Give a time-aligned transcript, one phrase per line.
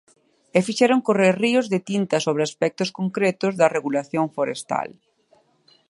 [0.57, 4.89] E fixeron correr ríos de tinta sobre aspectos concretos da regulación forestal.